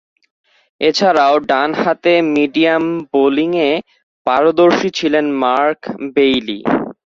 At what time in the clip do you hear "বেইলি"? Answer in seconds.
6.13-6.59